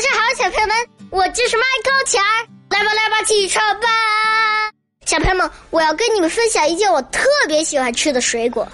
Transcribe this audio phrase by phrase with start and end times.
[0.00, 0.76] 早上好，小朋友们，
[1.10, 3.86] 我就是麦高钱儿，来吧来吧，起床吧！
[5.04, 8.66] 小朋友们，我要跟你们分享一件我特别喜欢吃的水果，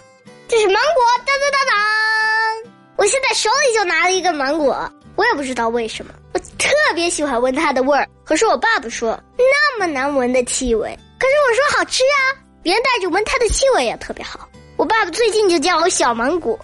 [0.46, 1.02] 这是芒果！
[1.26, 2.72] 当当当当！
[2.96, 8.08] 我现在手里就拿了一个芒果，我也不知道为什么，我特别喜欢闻它的味儿。
[8.24, 14.48] 可是我爸爸说那么难闻的气味，可是我说好吃啊，连带着闻它的气味也特别好。
[14.76, 16.56] 我爸爸最近就叫我小芒果，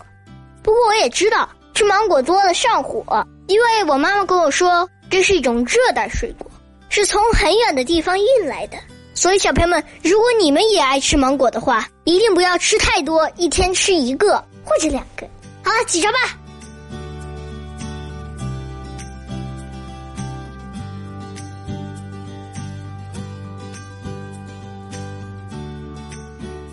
[0.62, 3.04] 不过我也知道吃芒果多了上火。
[3.48, 6.50] 因为我妈妈跟我说，这是一种热带水果，
[6.88, 8.78] 是从很远的地方运来的。
[9.14, 15.26] 所以小朋友们，如果你们也爱吃芒果的话，一定不要吃太多，一天吃一个或者两个。
[15.62, 16.38] 好了，起床吧。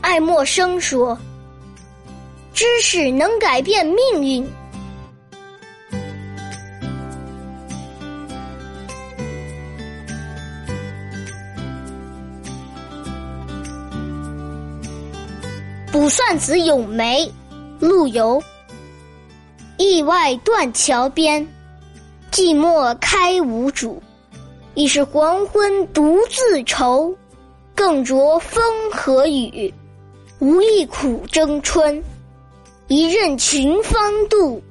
[0.01, 1.17] 爱默生说
[2.53, 4.49] ：“知识能改变命运。”
[15.91, 17.31] 卜算子·咏梅，
[17.79, 18.41] 陆游。
[19.77, 21.47] 驿外断桥边，
[22.31, 24.01] 寂寞开无主。
[24.75, 27.13] 已是黄昏独自愁，
[27.73, 29.73] 更着风和雨。
[30.37, 32.01] 无意苦争春，
[32.87, 34.61] 一任群芳妒。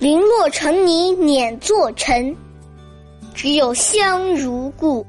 [0.00, 2.34] 零落成泥碾作尘，
[3.34, 5.06] 只有香如故。